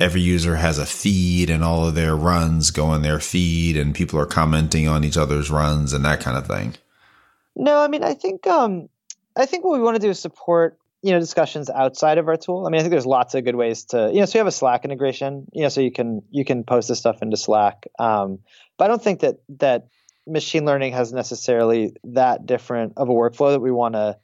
[0.00, 3.94] every user has a feed and all of their runs go in their feed and
[3.94, 6.74] people are commenting on each other's runs and that kind of thing.
[7.54, 8.88] No, I mean I think um
[9.36, 12.36] I think what we want to do is support you know discussions outside of our
[12.36, 12.66] tool.
[12.66, 14.48] I mean I think there's lots of good ways to you know so we have
[14.48, 17.86] a Slack integration, you know so you can you can post this stuff into Slack.
[18.00, 18.40] Um
[18.82, 19.86] but I don't think that that
[20.26, 24.18] machine learning has necessarily that different of a workflow that we want to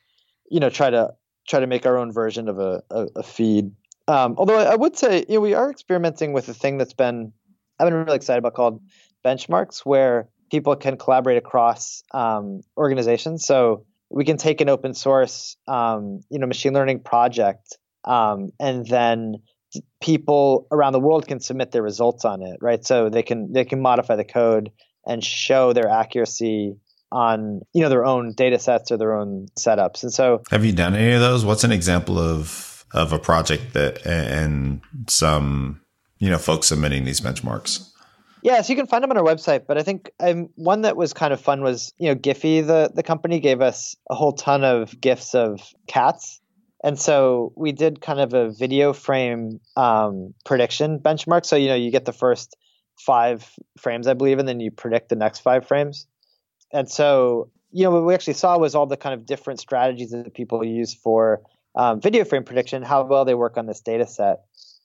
[0.51, 1.14] you know try to
[1.47, 3.71] try to make our own version of a, a, a feed
[4.09, 7.33] um, although I would say, you know, we are experimenting with a thing that's been
[7.79, 8.83] I've been really excited about called
[9.25, 13.47] benchmarks, where people can collaborate across um, organizations.
[13.47, 18.85] So we can take an open source, um, you know, machine learning project, um, and
[18.88, 19.37] then
[20.00, 22.85] people around the world can submit their results on it, right?
[22.85, 24.70] So they can they can modify the code
[25.07, 26.76] and show their accuracy
[27.11, 30.02] on you know their own data sets or their own setups.
[30.02, 31.44] And so, have you done any of those?
[31.44, 35.81] What's an example of of a project that and some
[36.18, 37.90] you know folks submitting these benchmarks
[38.42, 40.96] yeah so you can find them on our website but i think um, one that
[40.96, 44.33] was kind of fun was you know giphy the, the company gave us a whole
[44.33, 46.40] ton of gifs of cats
[46.83, 51.75] and so we did kind of a video frame um, prediction benchmark so you know
[51.75, 52.57] you get the first
[52.99, 56.07] five frames i believe and then you predict the next five frames
[56.73, 60.11] and so you know what we actually saw was all the kind of different strategies
[60.11, 61.43] that people use for
[61.79, 64.41] um, video frame prediction, how well they work on this data set.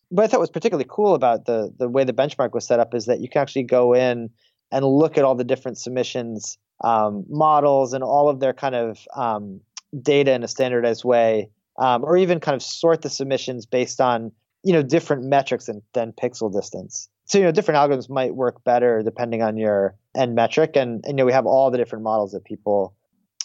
[0.09, 2.93] What I thought was particularly cool about the the way the benchmark was set up
[2.93, 4.29] is that you can actually go in
[4.71, 8.99] and look at all the different submissions um, models and all of their kind of
[9.15, 9.61] um,
[10.01, 14.31] data in a standardized way, um, or even kind of sort the submissions based on
[14.63, 17.09] you know different metrics than, than pixel distance.
[17.25, 21.13] So you know different algorithms might work better depending on your end metric, and, and
[21.13, 22.95] you know we have all the different models that people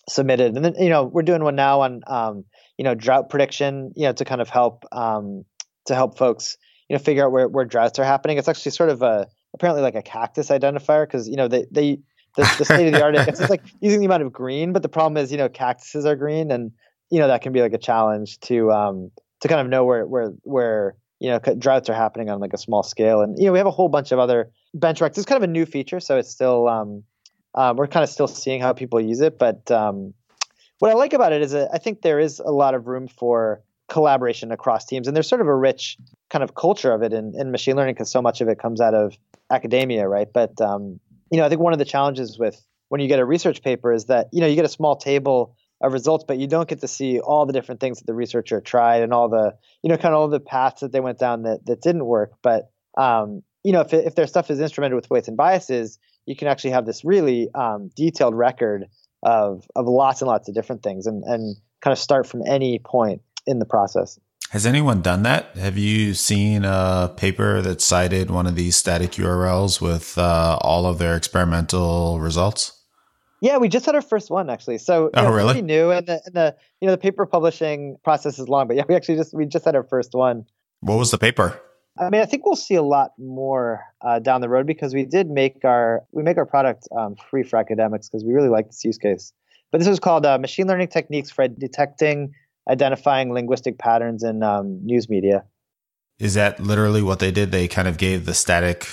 [0.09, 2.45] submitted, and then you know we're doing one now on um,
[2.77, 5.45] you know drought prediction you know to kind of help um,
[5.87, 6.57] to help folks
[6.88, 8.38] you know figure out where, where droughts are happening.
[8.38, 11.99] It's actually sort of a apparently like a cactus identifier because you know they they
[12.37, 14.88] the, the state of the art it's like using the amount of green but the
[14.88, 16.71] problem is you know cactuses are green and
[17.11, 20.07] you know that can be like a challenge to um to kind of know where
[20.07, 23.21] where where you know droughts are happening on like a small scale.
[23.23, 25.53] And you know we have a whole bunch of other benchmarks it's kind of a
[25.53, 27.03] new feature so it's still um,
[27.55, 29.38] um we're kind of still seeing how people use it.
[29.38, 30.14] But um
[30.79, 33.09] what I like about it is that I think there is a lot of room
[33.09, 35.97] for collaboration across teams, and there's sort of a rich
[36.31, 38.81] kind of culture of it in, in machine learning because so much of it comes
[38.81, 39.16] out of
[39.51, 40.29] academia, right?
[40.33, 41.01] But um,
[41.33, 43.92] you know, I think one of the challenges with when you get a research paper
[43.92, 46.81] is that you know you get a small table of results, but you don't get
[46.81, 49.97] to see all the different things that the researcher tried and all the you know
[49.97, 52.33] kind of all the paths that they went down that that didn't work.
[52.43, 56.37] But um, you know, if if their stuff is instrumented with weights and biases, you
[56.37, 58.87] can actually have this really um, detailed record
[59.23, 62.79] of of lots and lots of different things and and kind of start from any
[62.79, 64.19] point in the process.
[64.51, 65.57] Has anyone done that?
[65.59, 70.87] Have you seen a paper that cited one of these static URLs with uh, all
[70.87, 72.78] of their experimental results?
[73.40, 74.79] Yeah, we just had our first one actually.
[74.79, 75.55] So oh, know, really?
[75.55, 78.77] Pretty new, and the, and the you know the paper publishing process is long, but
[78.77, 80.44] yeah, we actually just we just had our first one.
[80.81, 81.61] What was the paper?
[82.01, 85.05] I mean, I think we'll see a lot more uh, down the road because we
[85.05, 88.66] did make our we make our product um, free for academics because we really like
[88.66, 89.33] this use case.
[89.70, 92.33] But this was called uh, machine learning techniques for detecting,
[92.68, 95.44] identifying linguistic patterns in um, news media.
[96.18, 97.53] Is that literally what they did?
[97.53, 98.88] They kind of gave the static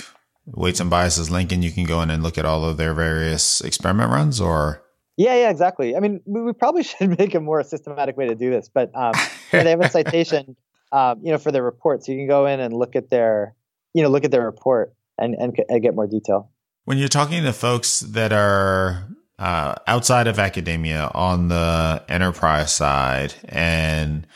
[0.46, 2.94] weights and biases link, and you can go in and look at all of their
[2.94, 4.82] various experiment runs, or
[5.16, 5.96] yeah, yeah, exactly.
[5.96, 8.90] I mean, we, we probably should make a more systematic way to do this, but
[8.94, 9.12] um,
[9.52, 10.56] yeah, they have a citation
[10.92, 12.08] um, you know, for their reports.
[12.08, 13.54] You can go in and look at their,
[13.94, 16.50] you know, look at their report and, and, and get more detail.
[16.84, 23.34] When you're talking to folks that are uh, outside of academia on the enterprise side
[23.44, 24.26] and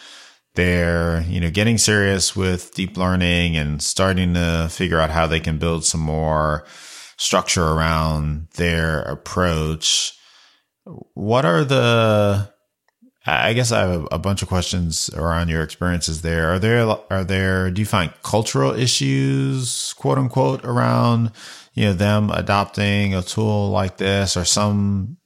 [0.61, 5.41] they're you know getting serious with deep learning and starting to figure out how they
[5.41, 6.67] can build some more
[7.17, 10.13] structure around their approach
[11.15, 12.53] what are the
[13.27, 16.55] I guess I have a, a, bunch of questions around your experiences there.
[16.55, 21.33] Are there are there do you find cultural issues, quote unquote, around
[21.75, 25.19] you know them adopting a tool like this, or some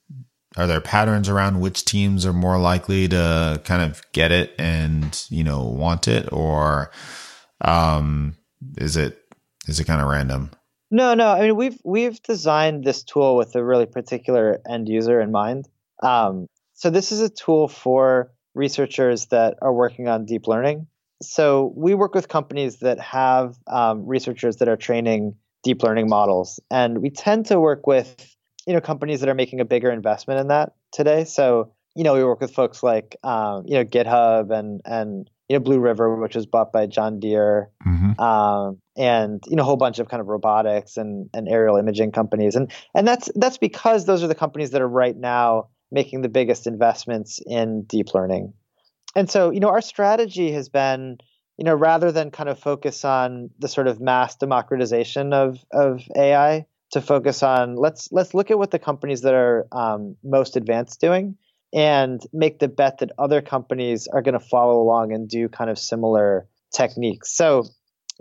[0.56, 5.26] are there patterns around which teams are more likely to kind of get it and
[5.30, 6.90] you know want it, or
[7.60, 8.36] um,
[8.78, 9.20] is it
[9.66, 10.50] is it kind of random?
[10.90, 11.28] No, no.
[11.28, 15.68] I mean, we've we've designed this tool with a really particular end user in mind.
[16.02, 20.86] Um, so this is a tool for researchers that are working on deep learning.
[21.22, 26.60] So we work with companies that have um, researchers that are training deep learning models,
[26.70, 28.33] and we tend to work with
[28.66, 31.24] you know companies that are making a bigger investment in that today.
[31.24, 35.56] So you know we work with folks like um, you know GitHub and and you
[35.56, 38.20] know Blue River, which was bought by John Deere, mm-hmm.
[38.20, 42.12] um, and you know a whole bunch of kind of robotics and and aerial imaging
[42.12, 46.22] companies, and and that's that's because those are the companies that are right now making
[46.22, 48.52] the biggest investments in deep learning.
[49.14, 51.18] And so, you know, our strategy has been,
[51.56, 56.02] you know, rather than kind of focus on the sort of mass democratization of of
[56.16, 60.56] AI, to focus on let's let's look at what the companies that are um, most
[60.56, 61.36] advanced doing
[61.72, 65.70] and make the bet that other companies are going to follow along and do kind
[65.70, 67.36] of similar techniques.
[67.36, 67.64] So,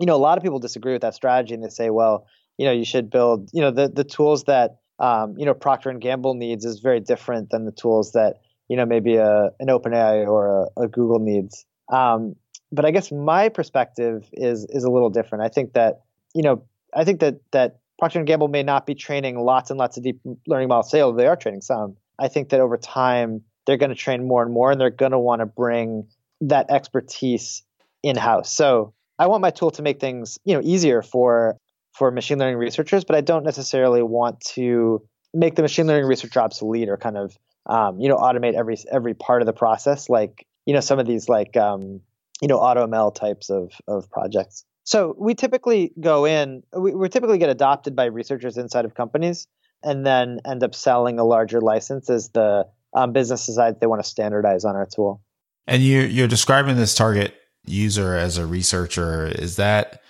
[0.00, 2.26] you know, a lot of people disagree with that strategy and they say, well,
[2.58, 5.90] you know, you should build, you know, the the tools that um, you know Procter
[5.90, 9.68] and Gamble needs is very different than the tools that you know maybe a an
[9.68, 11.64] OpenAI or a, a Google needs.
[11.92, 12.34] Um,
[12.72, 15.44] but I guess my perspective is is a little different.
[15.44, 16.02] I think that
[16.34, 19.78] you know I think that that Procter and Gamble may not be training lots and
[19.78, 20.90] lots of deep learning models.
[20.90, 21.96] Say, oh, they are training some.
[22.18, 25.12] I think that over time they're going to train more and more, and they're going
[25.12, 26.08] to want to bring
[26.42, 27.62] that expertise
[28.02, 28.50] in house.
[28.50, 31.56] So I want my tool to make things you know easier for
[31.92, 36.40] for machine learning researchers, but I don't necessarily want to make the machine learning researcher
[36.40, 40.46] obsolete or kind of um, you know automate every every part of the process like
[40.66, 42.00] you know some of these like um,
[42.40, 44.64] you know AutoML types of of projects.
[44.84, 49.46] So we typically go in, we, we typically get adopted by researchers inside of companies,
[49.82, 54.02] and then end up selling a larger license as the um, business decides they want
[54.02, 55.22] to standardize on our tool.
[55.66, 57.34] And you you're describing this target
[57.66, 59.26] user as a researcher.
[59.26, 60.02] Is that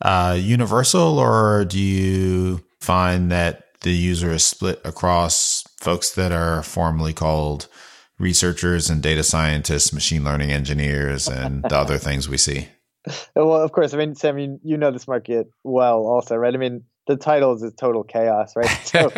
[0.00, 6.62] uh, universal, or do you find that the user is split across folks that are
[6.62, 7.66] formally called
[8.18, 12.68] researchers and data scientists, machine learning engineers, and the other things we see?
[13.34, 13.94] Well, of course.
[13.94, 16.54] I mean, Sam, you, you know this market well, also, right?
[16.54, 18.68] I mean, the titles is total chaos, right?
[18.84, 19.10] So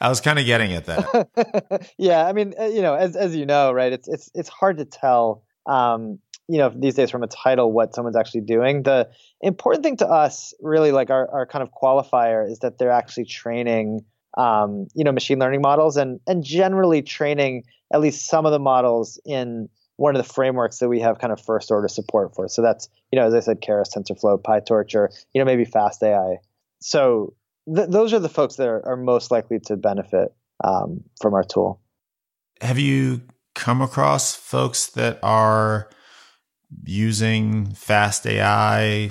[0.00, 1.92] I was kind of getting at that.
[1.98, 3.92] yeah, I mean, uh, you know, as as you know, right?
[3.92, 7.94] It's it's it's hard to tell um, you know these days from a title what
[7.94, 9.08] someone's actually doing the
[9.40, 13.24] important thing to us really like our, our kind of qualifier is that they're actually
[13.24, 14.04] training
[14.36, 17.62] um, you know machine learning models and and generally training
[17.92, 19.68] at least some of the models in
[20.02, 22.48] one of the frameworks that we have kind of first order support for.
[22.48, 26.02] So that's you know as i said keras tensorflow pytorch or you know maybe fast
[26.02, 26.38] ai
[26.80, 27.34] so
[27.72, 30.34] th- those are the folks that are, are most likely to benefit
[30.64, 31.80] um, from our tool.
[32.60, 33.22] Have you
[33.54, 35.88] come across folks that are
[36.84, 39.10] using fast AI.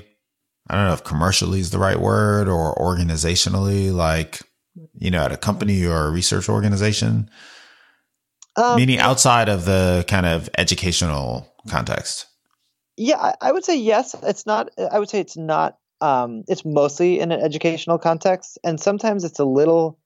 [0.70, 4.42] I don't know if commercially is the right word or organizationally, like,
[4.98, 7.30] you know, at a company or a research organization,
[8.56, 12.28] um, meaning outside of the kind of educational context.
[12.98, 14.16] Yeah, I would say yes.
[14.22, 18.60] It's not, I would say it's not, um, it's mostly in an educational context.
[18.64, 19.98] And sometimes it's a little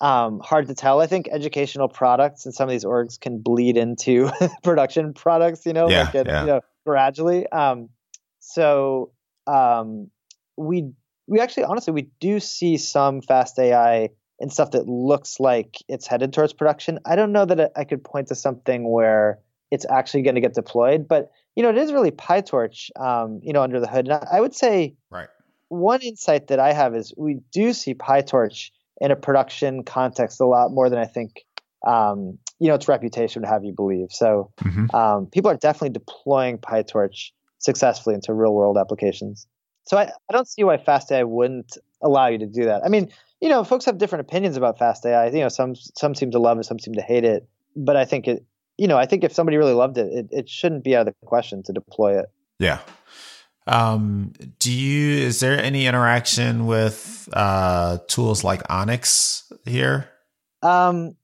[0.00, 1.00] um, hard to tell.
[1.00, 4.30] I think educational products and some of these orgs can bleed into
[4.62, 6.40] production products, you know, yeah, like, yeah.
[6.40, 7.46] you know, gradually.
[7.48, 7.90] Um,
[8.38, 9.12] so
[9.46, 10.10] um,
[10.56, 10.92] we
[11.26, 16.06] we actually honestly we do see some fast AI and stuff that looks like it's
[16.06, 16.98] headed towards production.
[17.04, 19.38] I don't know that I could point to something where
[19.70, 23.52] it's actually going to get deployed, but you know it is really PyTorch, um, you
[23.52, 24.08] know, under the hood.
[24.08, 25.28] And I would say right.
[25.68, 30.46] one insight that I have is we do see PyTorch in a production context a
[30.46, 31.44] lot more than I think
[31.86, 34.08] um, you know its reputation would have you believe.
[34.10, 34.94] So mm-hmm.
[34.94, 39.46] um, people are definitely deploying PyTorch successfully into real world applications.
[39.84, 42.82] So I, I don't see why FastAI wouldn't allow you to do that.
[42.84, 43.10] I mean,
[43.40, 45.28] you know, folks have different opinions about fast AI.
[45.28, 47.48] You know, some some seem to love it, some seem to hate it.
[47.74, 48.44] But I think it,
[48.76, 51.14] you know, I think if somebody really loved it, it, it shouldn't be out of
[51.20, 52.26] the question to deploy it.
[52.58, 52.80] Yeah.
[53.66, 60.08] Um, do you is there any interaction with uh, tools like ONNX here?
[60.62, 61.16] Um,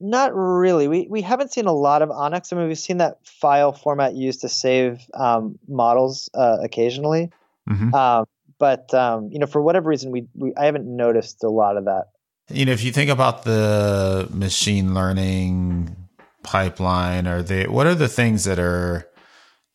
[0.00, 0.88] not really.
[0.88, 2.52] We we haven't seen a lot of ONNX.
[2.52, 7.30] I mean, we've seen that file format used to save um, models uh, occasionally,
[7.68, 7.94] mm-hmm.
[7.94, 8.26] um,
[8.58, 11.84] but um, you know, for whatever reason, we, we I haven't noticed a lot of
[11.84, 12.04] that.
[12.50, 15.96] You know, if you think about the machine learning
[16.44, 17.26] pipeline?
[17.26, 19.10] or the What are the things that are?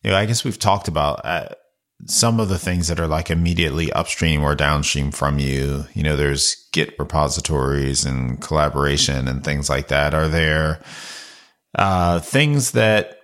[0.02, 1.48] You know, I guess we've talked about uh,
[2.06, 5.84] some of the things that are like immediately upstream or downstream from you.
[5.92, 10.14] You know, there's Git repositories and collaboration and things like that.
[10.14, 10.80] Are there
[11.74, 13.18] uh, things that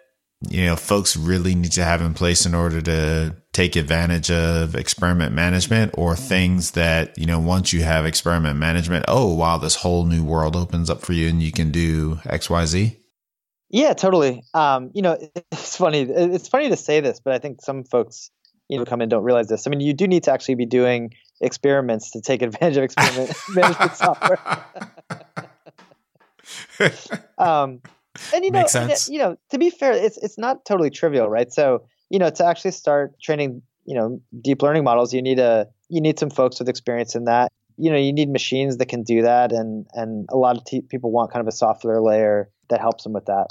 [0.51, 4.75] you know folks really need to have in place in order to take advantage of
[4.75, 9.77] experiment management or things that you know once you have experiment management oh wow this
[9.77, 12.95] whole new world opens up for you and you can do xyz
[13.71, 14.43] yeah totally.
[14.53, 15.17] Um, you know
[15.53, 18.31] it's funny it's funny to say this but i think some folks
[18.69, 19.67] you know come in don't realize this.
[19.67, 23.33] I mean you do need to actually be doing experiments to take advantage of experiment
[23.55, 24.39] management software.
[27.39, 27.81] Um,
[28.35, 28.67] and you know,
[29.09, 31.53] you know, to be fair, it's it's not totally trivial, right?
[31.53, 35.67] So you know, to actually start training, you know, deep learning models, you need a
[35.89, 37.53] you need some folks with experience in that.
[37.77, 40.83] You know, you need machines that can do that, and and a lot of t-
[40.83, 43.49] people want kind of a software layer that helps them with that.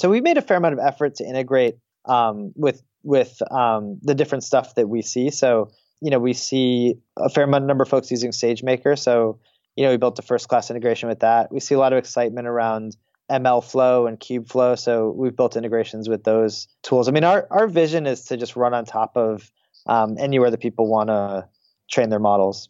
[0.00, 1.76] So we made a fair amount of effort to integrate
[2.06, 5.30] um, with with um, the different stuff that we see.
[5.30, 5.70] So
[6.00, 8.98] you know, we see a fair amount number of folks using SageMaker.
[8.98, 9.38] So
[9.76, 11.52] you know, we built the first class integration with that.
[11.52, 12.96] We see a lot of excitement around
[13.30, 14.78] MLflow and Kubeflow.
[14.78, 17.08] So we've built integrations with those tools.
[17.08, 19.50] I mean, our, our vision is to just run on top of
[19.86, 21.48] um, anywhere that people want to
[21.90, 22.68] train their models.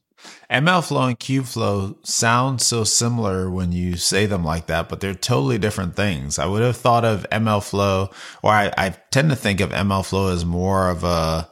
[0.50, 5.58] MLflow and Kubeflow sound so similar when you say them like that, but they're totally
[5.58, 6.38] different things.
[6.38, 10.44] I would have thought of MLflow, or I, I tend to think of MLflow as
[10.44, 11.48] more of a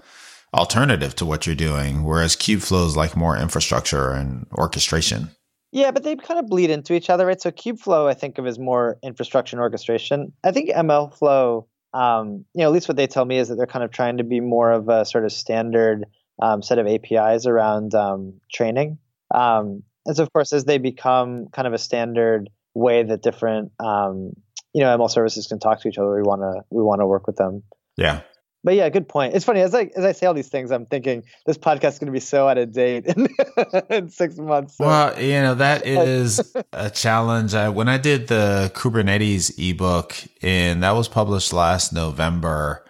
[0.52, 5.30] alternative to what you're doing, whereas Kubeflow is like more infrastructure and orchestration.
[5.70, 7.40] Yeah, but they kind of bleed into each other, right?
[7.40, 10.32] So Kubeflow, I think of as more infrastructure and orchestration.
[10.42, 13.66] I think MLflow, um, you know, at least what they tell me is that they're
[13.66, 16.06] kind of trying to be more of a sort of standard
[16.40, 18.98] um, set of APIs around um, training.
[19.34, 23.72] Um, and so, of course, as they become kind of a standard way that different,
[23.78, 24.32] um,
[24.72, 27.06] you know, ML services can talk to each other, we want to we want to
[27.06, 27.62] work with them.
[27.96, 28.22] Yeah
[28.64, 29.34] but yeah, good point.
[29.34, 31.98] It's funny as I as I say all these things, I'm thinking this podcast is
[32.00, 33.28] going to be so out of date in,
[33.90, 34.76] in six months.
[34.76, 34.86] So.
[34.86, 37.54] Well, you know that is a challenge.
[37.54, 42.84] I, when I did the Kubernetes ebook, and that was published last November,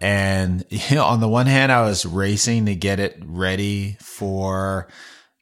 [0.00, 4.88] and you know, on the one hand, I was racing to get it ready for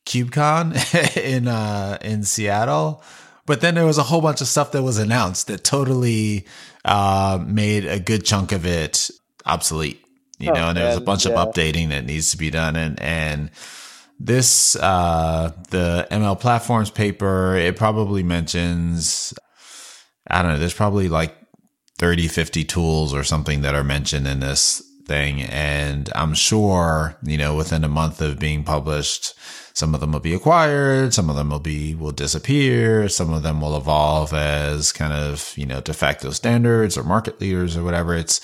[0.05, 3.03] KubeCon in uh, in Seattle,
[3.47, 6.47] but then there was a whole bunch of stuff that was announced that totally
[6.85, 9.11] uh, made a good chunk of it
[9.47, 10.05] obsolete,
[10.39, 11.33] you oh, know, and there's a bunch yeah.
[11.33, 12.77] of updating that needs to be done.
[12.77, 13.51] And, and
[14.19, 19.35] this, uh, the ML platforms paper, it probably mentions,
[20.29, 21.37] I don't know, there's probably like
[21.99, 25.43] 30, 50 tools or something that are mentioned in this thing.
[25.43, 29.35] And I'm sure, you know, within a month of being published,
[29.73, 31.15] some of them will be acquired.
[31.15, 33.09] Some of them will be, will disappear.
[33.09, 37.41] Some of them will evolve as kind of, you know, de facto standards or market
[37.41, 38.15] leaders or whatever.
[38.15, 38.41] It's,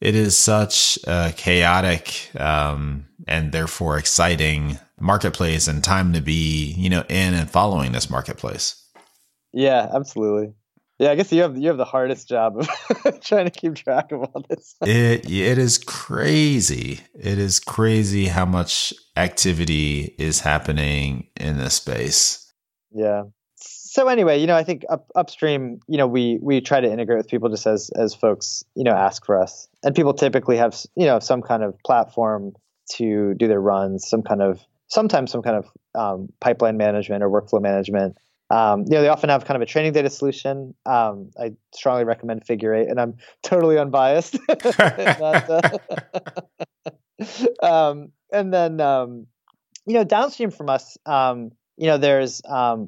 [0.00, 6.90] it is such a chaotic um, and therefore exciting marketplace and time to be you
[6.90, 8.82] know in and following this marketplace.
[9.52, 10.54] Yeah absolutely.
[10.98, 14.12] Yeah i guess you have you have the hardest job of trying to keep track
[14.12, 17.00] of all this it it is crazy.
[17.14, 22.52] It is crazy how much activity is happening in this space.
[22.92, 23.24] Yeah
[24.00, 27.18] so anyway, you know, I think up, upstream, you know, we we try to integrate
[27.18, 30.74] with people just as as folks, you know, ask for us, and people typically have
[30.96, 32.52] you know some kind of platform
[32.92, 37.28] to do their runs, some kind of sometimes some kind of um, pipeline management or
[37.28, 38.16] workflow management.
[38.48, 40.74] Um, you know, they often have kind of a training data solution.
[40.86, 44.38] Um, I strongly recommend Figure Eight, and I'm totally unbiased.
[44.48, 45.78] uh,
[47.62, 49.26] um, and then, um,
[49.84, 52.40] you know, downstream from us, um, you know, there's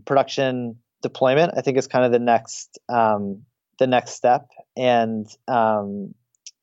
[0.06, 1.52] production deployment.
[1.56, 3.42] I think is kind of the next um,
[3.78, 6.14] the next step, and um,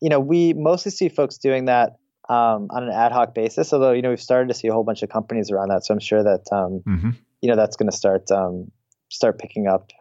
[0.02, 1.98] you know we mostly see folks doing that
[2.30, 3.74] um, on an ad hoc basis.
[3.74, 5.94] Although you know we've started to see a whole bunch of companies around that, so
[5.94, 7.10] I'm sure that um, mm-hmm.
[7.42, 8.72] you know that's going to start um,
[9.10, 9.92] start picking up.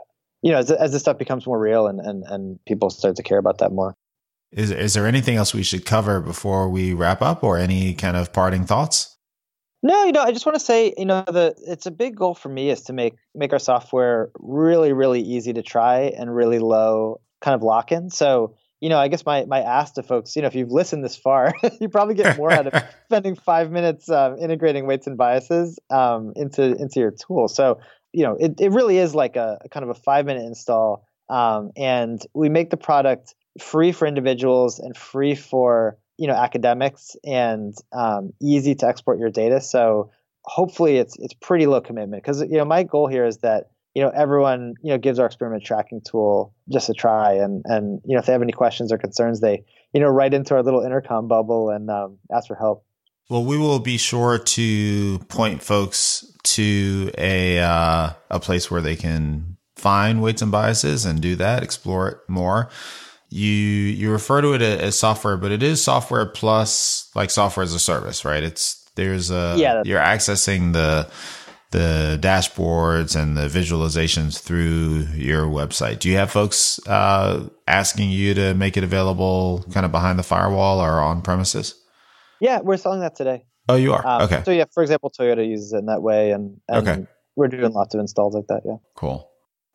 [0.40, 3.22] You know, as, as this stuff becomes more real and, and and people start to
[3.22, 3.96] care about that more.
[4.52, 8.16] Is is there anything else we should cover before we wrap up, or any kind
[8.16, 9.17] of parting thoughts?
[9.82, 12.34] No, you know, I just want to say, you know, the it's a big goal
[12.34, 16.58] for me is to make make our software really, really easy to try and really
[16.58, 18.10] low kind of lock in.
[18.10, 21.04] So, you know, I guess my my ask to folks, you know, if you've listened
[21.04, 25.16] this far, you probably get more out of spending five minutes um, integrating weights and
[25.16, 27.46] biases um, into into your tool.
[27.46, 27.78] So,
[28.12, 31.06] you know, it it really is like a, a kind of a five minute install,
[31.28, 37.16] um, and we make the product free for individuals and free for you know academics
[37.24, 39.60] and um, easy to export your data.
[39.60, 40.10] So
[40.42, 44.04] hopefully it's it's pretty low commitment because you know my goal here is that you
[44.04, 47.32] know, everyone, you know, gives our experiment tracking tool just a try.
[47.32, 50.34] And, and, you know, if they have any questions or concerns, they, you know, write
[50.34, 52.84] into our little intercom bubble and um, ask for help.
[53.28, 58.94] Well, we will be sure to point folks to a, uh, a place where they
[58.94, 62.70] can find weights and biases and do that, explore it more.
[63.30, 67.74] You, you refer to it as software, but it is software plus like software as
[67.74, 68.42] a service, right?
[68.42, 71.10] It's, there's a, yeah, you're accessing the,
[71.70, 75.98] the dashboards and the visualizations through your website.
[75.98, 80.22] Do you have folks uh, asking you to make it available kind of behind the
[80.22, 81.74] firewall or on premises?
[82.40, 83.44] Yeah, we're selling that today.
[83.68, 84.06] Oh, you are?
[84.06, 84.42] Um, okay.
[84.44, 86.30] So, yeah, for example, Toyota uses it in that way.
[86.30, 87.06] And, and okay.
[87.36, 88.62] we're doing lots of installs like that.
[88.64, 88.76] Yeah.
[88.96, 89.28] Cool.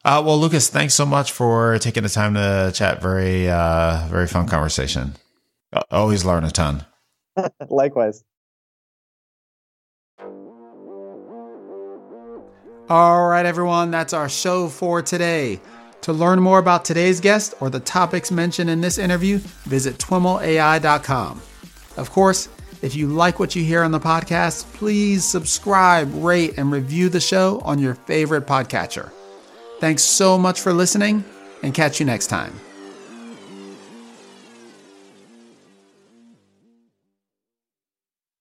[0.05, 3.01] Uh, well, Lukas, thanks so much for taking the time to chat.
[3.01, 5.13] Very, uh, very fun conversation.
[5.91, 6.85] Always learn a ton.
[7.69, 8.23] Likewise.
[12.89, 15.61] All right, everyone, that's our show for today.
[16.01, 21.41] To learn more about today's guest or the topics mentioned in this interview, visit twimlai.com.
[21.95, 22.49] Of course,
[22.81, 27.21] if you like what you hear on the podcast, please subscribe, rate, and review the
[27.21, 29.09] show on your favorite podcatcher.
[29.83, 31.25] Thanks so much for listening,
[31.61, 32.53] and catch you next time.